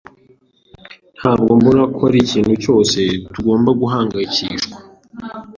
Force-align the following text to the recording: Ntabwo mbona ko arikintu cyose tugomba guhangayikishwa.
Ntabwo 1.17 1.49
mbona 1.59 1.83
ko 1.95 2.01
arikintu 2.09 2.53
cyose 2.63 2.99
tugomba 3.33 3.69
guhangayikishwa. 3.81 4.77